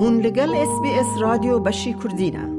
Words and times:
هون 0.00 0.20
لگل 0.20 0.54
اس 0.54 0.80
بی 0.82 0.90
اس 0.90 1.06
رادیو 1.20 1.58
بشی 1.58 1.94
کردینه 2.04 2.58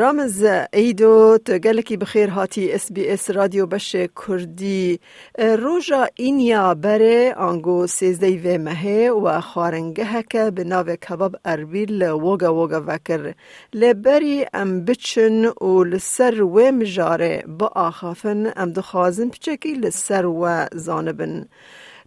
رامز 0.00 0.44
ایدو 0.72 1.38
تگلکی 1.38 1.96
بخیر 1.96 2.30
هاتی 2.30 2.72
اس 2.72 2.92
بی 2.92 3.08
اس 3.08 3.30
رادیو 3.30 3.66
بش 3.66 3.96
کردی 4.26 5.00
روژا 5.38 6.06
اینیا 6.16 6.74
بره 6.74 7.34
آنگو 7.34 7.86
سیزدی 7.86 8.38
و 8.38 8.58
مهه 8.58 9.10
و 9.10 9.40
خارنگه 9.40 10.22
که 10.30 10.50
به 10.50 10.64
ناو 10.64 10.86
کباب 10.86 11.36
اربیل 11.44 12.02
وگا 12.02 12.54
وگا 12.54 12.82
وکر 12.86 13.34
لبری 13.72 14.46
ام 14.54 14.84
بچن 14.84 15.44
و 15.46 15.84
لسر 15.84 16.42
و 16.42 16.70
مجاره 16.70 17.44
با 17.58 17.66
آخافن 17.66 18.52
ام 18.56 18.72
دخوازن 18.72 19.28
پچکی 19.28 19.74
لسر 19.74 20.26
و 20.26 20.66
زانبن 20.72 21.46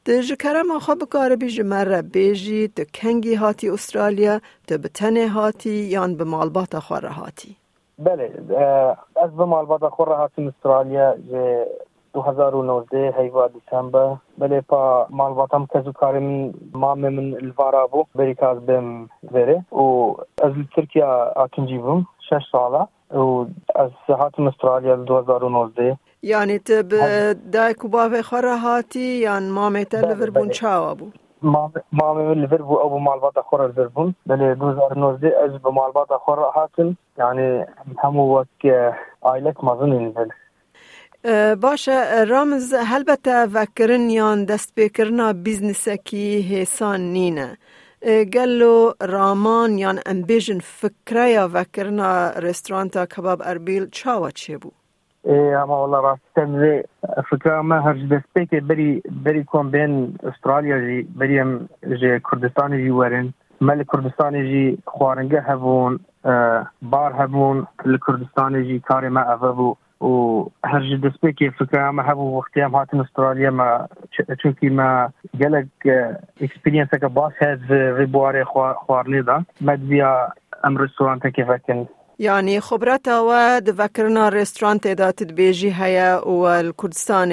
ده 0.05 0.21
جکره 0.21 0.61
ما 0.63 0.79
خواب 0.79 0.97
کار 1.09 1.35
بیج 1.35 1.61
مره 1.61 2.01
بیجی 2.01 2.67
ده 2.67 2.85
کنگی 2.85 3.35
هاتی 3.35 3.69
استرالیا 3.69 4.39
ده 4.67 4.77
بتنه 4.77 5.29
هاتی 5.29 5.69
یان 5.69 6.17
به 6.17 6.23
مالبات 6.23 6.79
خوره 6.79 7.09
هاتی. 7.09 7.55
بله 7.99 8.25
از 9.23 9.35
به 9.37 9.45
مالبات 9.45 9.87
خوره 9.89 10.15
هاتی 10.15 10.47
استرالیا 10.47 11.15
جه 11.31 11.67
2019 12.13 13.13
هیوا 13.17 13.47
دیسمبر 13.47 14.15
بله 14.37 14.61
پا 14.61 15.07
مالباتم 15.09 15.67
کزو 15.73 15.91
کار 15.91 16.19
من 16.19 16.53
مام 16.73 16.99
من 16.99 17.33
الوارا 17.33 17.87
بو 17.87 18.05
بری 18.15 18.35
کاز 18.35 18.65
بهم 18.65 19.09
وره 19.31 19.65
و 19.71 20.15
از 20.43 20.53
ترکیا 20.75 21.33
آتنجی 21.35 21.77
بوم 21.77 22.07
شش 22.29 22.41
ساله. 22.51 22.87
و 23.11 23.45
از 23.75 23.91
هاتم 24.07 24.47
استرالیا 24.47 24.95
2019 24.95 25.97
یعنی 26.23 26.59
ته 26.59 26.83
به 26.83 27.33
د 27.53 27.71
کوباب 27.71 28.21
خوره 28.21 28.57
هاتی 28.57 28.99
یان 28.99 29.49
مام 29.49 29.83
ته 29.83 30.01
لیورپول 30.01 30.49
چاو 30.49 30.83
ابو 30.89 31.11
مام 31.41 31.71
لیورپول 32.41 32.77
ابو 32.85 32.99
معلومات 32.99 33.39
خوره 33.39 33.67
لیورپول 33.67 34.13
بله 34.25 34.55
2019 34.55 35.33
از 35.43 35.51
به 35.61 35.71
معلومات 35.71 36.07
خوره 36.25 36.51
هاتن. 36.55 36.97
یعنی 37.19 37.65
هم 38.03 38.15
وک 38.19 38.65
عائله 39.21 39.53
مزنین 39.63 40.13
باشه 41.61 42.23
رامز 42.23 42.73
هلبته 42.73 43.45
وکرن 43.53 44.09
یان 44.09 44.45
دست 44.45 44.73
بکرنا 44.75 45.33
بیزنس 45.33 45.89
کی 45.89 46.41
حسان 46.41 47.01
نینه. 47.01 47.57
گلو 48.33 48.93
رامان 49.01 49.77
یان 49.77 49.99
امبیژن 50.05 50.59
فکره 50.59 51.29
یا 51.29 51.49
وکرنا 51.53 52.29
رستورانتا 52.29 53.05
کباب 53.05 53.41
اربیل 53.45 53.89
چاوا 53.89 54.31
چه 54.31 54.57
بود 54.57 54.80
اما 55.25 55.75
والله 55.75 55.99
راستم 55.99 56.81
فكرة 57.31 57.61
ما 57.61 57.79
هرج 57.79 58.05
دستيك 58.05 58.63
بري 58.63 59.01
بري 59.05 59.43
كون 59.43 59.71
بين 59.71 60.13
استراليا 60.23 60.77
جي 60.77 61.07
بري 61.15 61.41
ام 61.41 61.67
جي 61.85 62.19
كردستان 62.19 62.77
جي 62.77 62.91
ورن 62.91 63.31
مال 63.61 63.85
كردستان 63.85 64.33
جي 64.33 64.79
خوارنجه 64.87 65.39
هبون 65.39 65.99
بار 66.81 67.23
هبون 67.23 67.65
الكردستان 67.85 68.63
جي 68.63 68.79
كاري 68.79 69.09
ما 69.09 69.33
افبو 69.33 69.75
و 70.01 70.47
هرج 70.65 70.95
دستيك 70.95 71.55
فكرة 71.59 71.91
ما 71.91 72.11
هبو 72.11 72.37
وقتي 72.37 72.65
ام 72.65 72.75
هاتن 72.75 73.01
استراليا 73.01 73.49
ما 73.49 73.87
چونكي 74.43 74.69
ما 74.69 75.09
جلك 75.35 75.67
اكسبيرينس 76.41 76.89
که 76.89 77.07
باس 77.07 77.33
هز 77.43 77.59
في 77.67 78.05
بواري 78.05 78.45
خوارني 78.45 79.21
دا 79.21 79.43
مد 79.61 79.89
بيا 79.89 80.29
ام 80.65 80.77
رستوران 80.77 81.19
كيفكن 81.19 81.85
يعني 82.21 82.59
خبرتا 82.59 83.19
و 83.19 83.59
دفكرنا 83.59 84.29
ريستورانت 84.29 84.87
دا 84.87 85.11
تدبيجي 85.11 85.73
هيا 85.73 86.21
والكردستان 86.25 87.29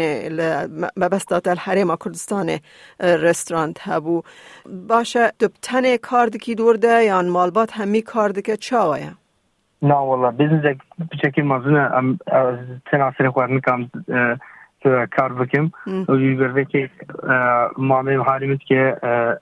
ما 0.96 1.08
بس 1.08 1.24
دات 1.24 1.48
الحريم 1.48 1.94
كردستان 1.94 2.58
ريستورانت 3.02 3.78
هبو. 3.82 4.22
باشا 4.66 5.32
دبتن 5.40 5.96
كاردكي 5.96 6.54
دور 6.54 6.76
ده؟ 6.76 7.00
يعني 7.00 7.30
مالبات 7.30 7.78
همي 7.78 8.00
كاردكي 8.00 8.56
چاويا 8.56 9.14
نا 9.82 9.98
والله. 9.98 10.30
بزنس 10.30 10.76
بشكل 10.98 11.42
مزنه 11.42 11.98
ام 11.98 12.18
تناصر 12.92 13.30
خوارن 13.30 13.60
كام 13.60 13.90
کار 15.16 15.32
بکم 15.32 15.70
و 16.08 16.16
بیبر 16.16 16.62
که 16.62 16.90
مامه 17.78 18.16
حالیمت 18.16 18.60
که 18.68 18.96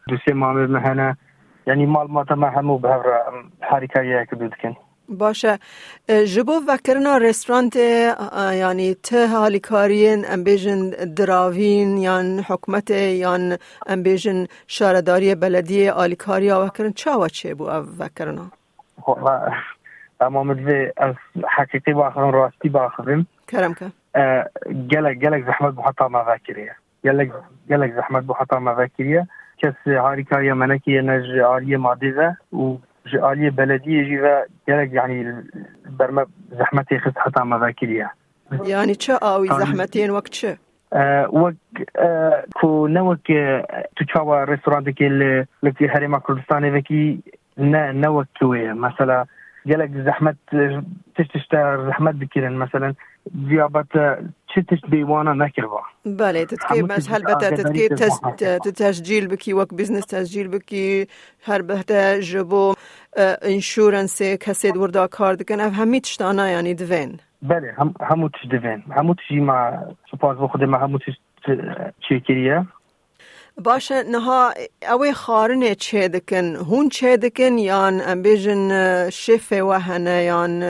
دوسه 0.09 0.33
مامه 0.34 0.67
مهنه 0.67 1.17
یعنی 1.67 1.87
مال 1.87 2.07
ما 2.07 2.25
ما 2.31 2.51
همو 2.51 2.78
به 2.78 2.89
حرکه 3.61 4.27
که 4.31 4.37
بودکن 4.37 4.77
باشه. 5.09 5.59
جبو 6.09 6.53
وکرنا 6.69 7.17
رستورانت 7.19 7.77
یعنی 8.53 8.94
ته 8.94 9.27
حالی 9.27 9.61
کارین 9.61 10.25
امبیجن 10.28 10.91
دراوین 10.91 11.97
یان 11.99 12.41
حکمت 12.49 12.91
یان 12.91 13.56
امبیجن 13.87 14.47
شارداری 14.66 15.34
بلدی 15.34 15.89
آلیکاری 15.89 16.50
وکرن 16.50 16.93
چاوا 16.93 17.28
چه 17.28 17.55
بو 17.55 17.65
وکرنا 17.99 18.47
اما 20.21 20.45
مدوی 20.45 20.93
حقیقی 21.56 21.93
باخرم 21.93 22.31
راستی 22.31 22.69
باخرم 22.69 23.27
کرم 23.49 23.75
که. 23.75 23.93
گلک 24.91 25.19
گلک 25.19 25.45
زحمت 25.47 25.75
بو 25.75 25.83
حتا 25.83 26.09
ما 26.09 26.25
ذاکریه 26.25 26.75
گلک 27.05 27.33
گلک 27.71 27.93
زحمت 27.95 28.25
بو 28.25 28.34
حتا 28.34 28.59
ما 28.59 28.75
ذاکریه 28.75 29.28
کس 29.59 29.75
هاری 29.87 30.25
کاری 30.25 30.53
منکی 30.53 31.00
نج 31.00 31.39
آری 31.39 31.77
ماده 31.77 32.37
و 32.53 32.77
جالية 33.06 33.50
بلدية 33.50 34.03
جيفا 34.03 34.44
ديالك 34.67 34.93
يعني 34.93 35.44
برما 35.87 36.27
زحمتي 36.53 36.99
خص 36.99 37.12
حتى 37.17 37.44
ما 37.44 37.59
يعني 38.67 38.94
تشا 38.94 39.15
اوي 39.15 39.50
آه. 39.50 39.59
زحمتين؟ 39.59 40.11
وقت 40.11 40.28
تشا 40.28 40.56
آه، 40.93 41.28
وك 41.33 41.55
آه 41.97 42.45
كو 42.61 42.87
نوك 42.87 43.19
تشاوا 43.97 44.45
ريستوران 44.45 44.84
ديك 44.84 45.03
لكي 45.62 45.89
هريما 45.89 46.19
كردستان 46.19 46.72
ذاكي 46.72 47.19
نوك 47.59 48.27
كوي. 48.41 48.72
مثلا 48.72 49.27
قالك 49.66 49.91
زحمت 49.91 50.37
تشتشتا 51.16 51.87
زحمت 51.89 52.15
بكيرن. 52.15 52.53
مثلا 52.53 52.95
جيابات 53.37 53.97
آه، 53.97 54.25
tişt 54.65 54.91
beywana 54.93 55.34
nekirva. 55.34 55.83
بله 56.06 56.44
تتكي 56.44 56.83
بس 56.83 57.11
هل 57.11 57.22
بتا 57.22 57.50
تتكي 57.50 57.89
تسجيل 58.71 59.27
بكي 59.27 59.55
وك 59.55 59.75
بزنس 59.75 60.06
تسجيل 60.06 60.49
بكي 60.49 61.06
هر 61.44 61.62
بهتا 61.62 62.21
جبو 62.21 62.75
انشورنس 63.19 64.22
كسيد 64.22 64.77
وردا 64.77 65.06
كار 65.06 65.34
دكن 65.34 65.61
اف 65.61 65.72
همي 65.81 66.00
تشتانا 66.00 66.49
يعني 66.49 66.75
دوين 66.75 67.16
بله 67.43 67.75
هم 67.78 67.95
همو 68.00 68.28
تش 68.28 68.47
دوين 68.47 68.83
همو 68.91 69.15
تشي 69.15 69.41
ما 69.41 69.87
سپاس 70.12 70.37
بخوده 70.39 70.66
ما 70.66 70.78
همو 70.78 70.99
تش 70.99 71.16
چیکریه. 72.09 72.66
باشه 73.65 74.03
نها 74.03 74.53
اوی 74.93 75.12
خارنه 75.12 75.75
چه 75.75 76.09
دکن؟ 76.09 76.56
هون 76.56 76.89
چه 76.89 77.16
دکن؟ 77.16 77.59
یان 77.59 78.00
امبیجن 78.00 78.71
شفه 79.11 79.62
و 79.62 79.72
هنه 79.72 80.22
یان 80.22 80.62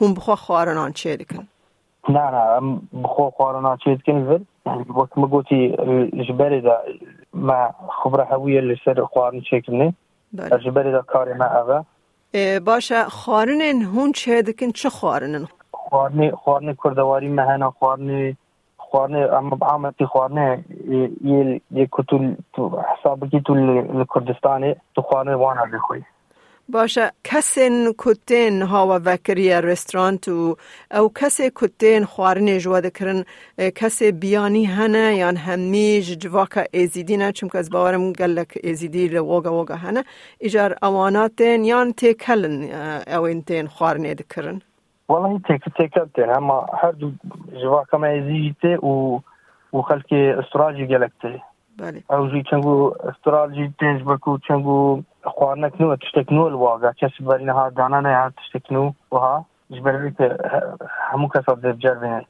هون 0.00 0.14
بخوا 0.14 0.36
خارنان 0.36 0.92
چه 0.92 1.16
دکن؟ 1.16 1.46
نه 2.09 2.31
نه 2.31 2.79
بخوا 2.93 3.31
خارنان 3.37 3.77
چه 3.77 3.95
دکن 3.95 4.25
زر 4.25 4.39
وقت 4.95 5.17
ما 5.17 5.27
قوتي 5.27 5.67
جبالي 6.13 6.61
دا 6.61 6.81
ما 7.33 7.73
خبرة 7.89 8.23
هوية 8.23 8.59
اللي 8.59 8.75
سر 8.85 9.05
خوارن 9.05 9.41
شكلني 9.41 9.93
جبالي 10.33 10.91
دا 10.91 11.01
كاري 11.01 11.33
ما 11.33 11.61
أغا 11.61 11.83
باشه 12.59 13.03
خارنن 13.03 13.83
هون 13.83 14.11
چه 14.11 14.41
دکن 14.41 14.71
چه 14.71 14.89
خارنن 14.89 15.47
خوارني 15.73 16.31
خوارني 16.31 16.73
كردواري 16.73 17.29
مهنا 17.29 17.71
خوارني 17.71 18.37
خوارنه 18.77 19.37
اما 19.37 19.55
بعامتی 19.55 20.05
خوارنه 20.05 20.63
یه 21.23 21.61
یه 21.71 21.87
کتول 21.91 22.35
تو 22.53 22.81
حساب 22.81 23.19
باشه 26.70 27.12
کسین 27.24 27.94
کتین 27.98 28.62
ها 28.62 28.86
و 28.86 28.90
وکری 28.90 29.52
رستورانت 29.52 30.28
و 30.28 30.56
او 30.90 31.12
کسی 31.14 31.50
کتین 31.54 32.04
خوارنه 32.04 32.58
جوا 32.58 32.80
دکرن 32.80 33.24
کسی 33.58 34.12
بیانی 34.12 34.64
هنه 34.64 35.16
یا 35.16 35.28
همیج 35.28 36.18
جواکا 36.18 36.62
ازیدی 36.74 37.16
نه 37.16 37.32
چون 37.32 37.48
که 37.48 37.58
از 37.58 37.70
باورم 37.70 38.12
گلک 38.12 38.58
ازیدی 38.64 39.08
لوگا 39.08 39.60
وگا 39.60 39.74
هنه. 39.74 40.04
ایجار 40.38 40.76
اواناتین 40.82 41.64
یان 41.64 41.92
تکلن 41.92 42.70
او 43.16 43.22
انتین 43.26 43.66
خوارنه 43.66 44.14
دکرن. 44.14 44.62
والله 45.08 45.40
تك 45.48 45.64
تكلتين 45.78 46.30
اما 46.30 46.66
هردو 46.82 47.12
جوا 47.62 47.84
كما 47.84 48.12
يزيجتي 48.12 48.76
و 48.76 49.20
وخلكي 49.72 50.40
استرالجي 50.40 50.86
قالكتي 50.86 51.40
بله. 51.78 52.02
او 52.10 52.28
جي 52.28 52.42
چنگو 52.50 52.94
استرالجي 53.04 53.72
تنج 53.80 54.02
بكو 54.02 54.38
چنگو 54.38 55.02
خوارنك 55.24 55.80
نو 55.80 55.94
تشتكنو 55.94 56.48
الواقع 56.48 56.92
كسب 56.92 57.24
برينا 57.24 57.52
ها 57.52 57.68
دانا 57.68 58.00
نه 58.00 58.32
تشتكنو 58.36 58.94
وها 59.10 59.44
جبري 59.70 60.12
همو 61.12 61.28
كسب 61.28 61.78
جربين 61.78 62.24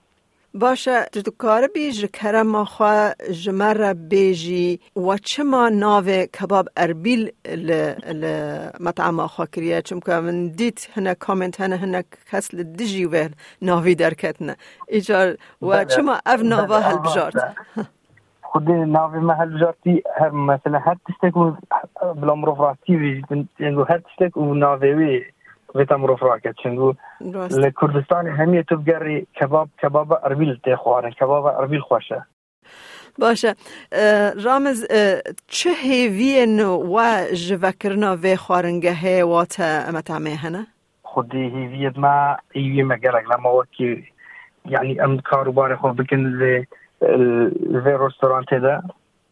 باشه 0.54 1.04
تو 1.04 1.30
کار 1.38 1.66
بیج 1.66 2.06
کرم 2.06 2.64
خوا 2.64 3.10
جمر 3.42 3.94
بیجی 3.94 4.80
و 4.96 5.16
چما 5.16 5.68
ناو 5.68 6.26
کباب 6.26 6.68
اربیل 6.76 7.32
مطعم 8.80 9.26
خوا 9.26 9.46
کریه. 9.46 9.82
چون 9.82 10.00
که 10.00 10.12
من 10.12 10.48
دید 10.48 10.88
هنه 10.94 11.14
کامنت 11.14 11.60
هنه 11.60 11.76
هنه 11.76 12.04
کس 12.32 12.54
لدجی 12.54 13.04
و 13.04 13.28
ناوی 13.62 13.94
درکتنه 13.94 14.56
ایجار 14.88 15.36
و 15.62 15.84
چما 15.84 16.18
اف 16.26 16.40
ناوا 16.42 16.78
هل 16.78 16.98
بجارت. 16.98 17.56
خود 18.52 18.70
ناوی 18.70 19.20
ما 19.20 19.34
هل 19.34 19.50
بجارتی 19.54 20.02
هر 20.20 20.30
مثلا 20.30 20.78
هر 20.78 20.96
تشتكو 21.08 21.52
بلا 22.20 22.34
مرۆڤ 22.40 22.58
ڕاستی 22.64 22.94
تێنگو 23.58 23.84
هەر 23.90 24.00
شتێک 24.12 24.36
و 24.36 24.54
ناوێوێ 24.62 25.14
بێتە 25.76 25.96
مرۆڤ 26.00 26.20
ڕاکە 26.28 26.52
چنگو 26.62 26.94
لە 27.62 27.70
کوردستانی 27.78 28.30
هەمیە 28.38 28.62
تو 28.68 28.74
بگەڕی 28.80 29.18
کەباب 29.38 29.68
کەبابە 29.80 30.16
ئەربیل 30.24 30.52
تێ 30.64 30.74
خوارن 30.82 31.12
کەبابە 31.18 31.50
ئەربیل 31.56 31.82
خۆشە 31.88 32.20
باشە 33.22 33.52
ڕامز 34.44 34.78
چه 35.56 35.70
هێویەن 35.86 36.56
و 36.60 38.16
vê 38.22 38.34
xwaringe 38.44 38.92
heye 39.02 39.24
wate 39.32 39.68
ئەمە 39.86 40.02
تامێ 40.08 40.34
هەنە 40.44 40.62
خودی 41.02 41.44
هیویت 41.56 41.96
ما 41.98 42.36
هیوی 42.54 42.88
مەگەرەك 42.92 43.24
لەمەوەکی 43.32 43.90
یعنی 44.74 44.94
ئەم 45.02 45.12
کاروبارە 45.30 45.76
خۆ 45.80 45.88
بکن 45.98 46.22
لێ 46.40 46.54
ورستورانت 47.00 48.54
ده 48.54 48.82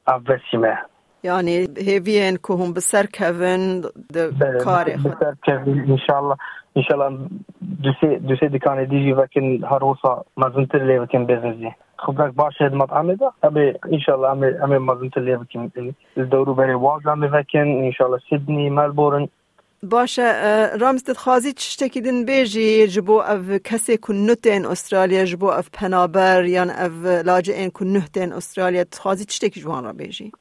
اوسیمه 0.08 0.78
یعنی 1.22 1.68
هیوین 1.76 2.36
که 2.46 2.54
هم 2.54 2.72
بسر 2.72 3.06
کهون 3.06 3.80
ده 4.12 4.30
کار 4.64 4.96
خود 4.96 5.12
بسر 5.12 5.34
کهون 5.44 5.78
انشاءالله 5.90 6.36
انشاءالله 6.76 7.18
دوسی 7.82 8.16
دوسی 8.16 8.48
دکانه 8.48 8.84
دیجی 8.84 9.12
وکن 9.12 9.64
هر 9.64 9.84
وصا 9.84 10.24
مزنتر 10.36 10.84
لیو 10.84 11.06
کن 11.06 11.26
بزنزی 11.26 11.70
خب 11.96 12.22
رک 12.22 12.34
باشه 12.34 12.64
هدمت 12.64 12.92
همه 12.92 13.14
ده 13.14 13.30
همه 13.44 13.74
انشاءالله 13.92 14.58
همه 14.62 14.78
مزنتر 14.78 15.20
لیو 15.20 15.44
کن 15.52 15.72
دورو 16.30 16.54
بری 16.54 16.72
واز 16.72 17.02
همه 17.06 17.26
وکن 17.26 17.58
انشاءالله 17.58 18.20
سیدنی 18.30 18.70
ملبورن 18.70 19.28
باشه 19.82 20.70
رامزدت 20.80 21.16
خوازی 21.16 21.52
چشتا 21.52 21.88
که 21.88 22.00
دن 22.00 22.24
بیجی 22.24 22.86
جبو 22.86 23.12
او 23.12 23.58
کسی 23.64 23.96
کن 23.96 24.14
نوت 24.14 24.46
این 24.46 24.66
استرالیا 24.66 25.24
جبو 25.24 25.46
او 25.46 25.62
پنابر 25.72 26.44
یا 26.44 26.50
یعنی 26.50 26.70
او 26.70 27.22
لاجه 27.24 27.54
این 27.54 27.70
کن 27.70 28.02
این 28.16 28.32
استرالیا. 28.32 28.84
تخوازی 28.84 29.24
چشتا 29.24 29.48
که 29.48 29.60
جوان 29.60 29.84
را 29.84 29.92
بیجی 29.92 30.32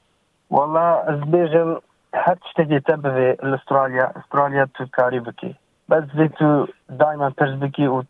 والا 0.51 1.01
از 1.01 1.22
بیجم 1.22 1.78
هر 2.13 2.36
چشتا 2.36 2.63
که 2.63 2.80
تب 2.80 3.07
بی 3.19 3.48
استرالیا 3.48 4.06
استرالیا 4.16 4.68
تو 4.74 4.86
کاری 4.92 5.19
بکی. 5.19 5.56
بز 5.90 6.04
بی 6.04 6.28
تو 6.30 6.68
دائما 7.00 7.30
پرز 7.30 7.60
بکی 7.60 7.86
و 7.86 8.04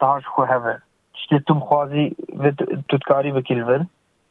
تهاش 0.00 0.26
خو 0.26 0.42
هوا 0.42 0.74
چشتا 1.12 1.38
تو 1.46 1.54
مخوازی 1.54 2.16
بی 2.42 2.52
تو 2.88 2.98
کاری 3.06 3.32
بکی 3.32 3.54
لبن 3.54 3.88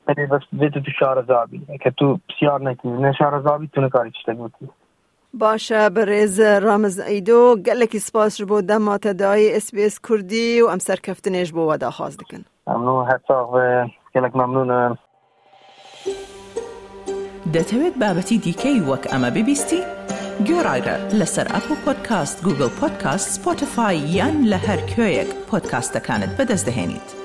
بی 0.07 0.13
یعنی 0.53 0.69
تو 0.69 0.91
شار 0.99 1.23
زابی 1.27 1.61
اکا 1.69 1.89
تو 1.89 2.19
بسیار 2.29 2.61
نکی. 2.61 2.87
نشار 2.87 3.41
زابی 3.41 3.67
تو 3.67 3.81
نکاری 3.81 4.11
چشتا 4.11 4.33
بکی. 4.33 4.69
باشە 5.39 5.81
بەڕێز 5.95 6.35
ڕامز 6.65 6.95
ئەیدۆ 7.09 7.41
گەلێکی 7.67 7.99
سپاس 8.07 8.41
بۆ 8.49 8.57
دەماتەدای 8.69 9.59
SسBS 9.63 9.95
کوردی 10.05 10.61
و 10.61 10.67
ئەم 10.71 10.79
سەرکەفتنێش 10.87 11.49
بۆ 11.55 11.63
وەداخواز 11.71 12.13
دکن 12.17 12.43
گەلک 14.13 14.33
ممنونە 14.39 14.81
دەتەوێت 17.53 17.95
بابەتی 18.01 18.37
دیکەی 18.45 18.79
وەک 18.89 19.03
ئەمە 19.11 19.29
ببیستی؟ 19.35 19.81
گۆڕایرە 20.47 20.95
لەسەر 21.19 21.47
ئەپ 21.53 21.67
و 21.71 21.75
پۆدکاست 21.83 22.37
گوگل 22.45 22.71
پۆدکاست 22.79 23.27
سپۆتفاای 23.35 23.97
یان 24.17 24.35
لە 24.51 24.59
هەر 24.67 24.79
کوێیەک 24.91 25.29
پۆدکاستەکانت 25.49 26.31
بەدەستدەێنیت. 26.37 27.20